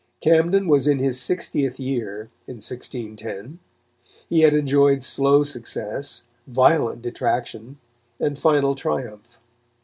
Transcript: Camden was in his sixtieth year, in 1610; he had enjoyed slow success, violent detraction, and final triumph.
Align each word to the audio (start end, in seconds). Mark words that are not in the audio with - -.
Camden 0.19 0.67
was 0.67 0.87
in 0.87 0.97
his 0.97 1.21
sixtieth 1.21 1.79
year, 1.79 2.31
in 2.47 2.55
1610; 2.55 3.59
he 4.27 4.39
had 4.39 4.51
enjoyed 4.55 5.03
slow 5.03 5.43
success, 5.43 6.23
violent 6.47 7.03
detraction, 7.03 7.77
and 8.19 8.39
final 8.39 8.73
triumph. 8.73 9.37